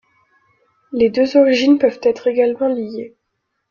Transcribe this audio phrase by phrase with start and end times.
[0.91, 3.13] Les deux origines peuvent être également liées.